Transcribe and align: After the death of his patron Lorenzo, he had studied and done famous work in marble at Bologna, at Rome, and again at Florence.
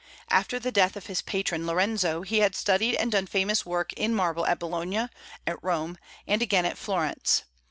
After 0.31 0.57
the 0.57 0.71
death 0.71 0.95
of 0.95 1.05
his 1.05 1.21
patron 1.21 1.67
Lorenzo, 1.67 2.23
he 2.23 2.39
had 2.39 2.55
studied 2.55 2.95
and 2.97 3.11
done 3.11 3.27
famous 3.27 3.67
work 3.67 3.93
in 3.93 4.15
marble 4.15 4.47
at 4.47 4.57
Bologna, 4.57 5.09
at 5.45 5.63
Rome, 5.63 5.95
and 6.25 6.41
again 6.41 6.65
at 6.65 6.75
Florence. 6.79 7.43